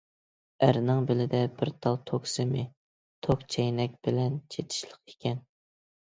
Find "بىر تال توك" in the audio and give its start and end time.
1.59-2.25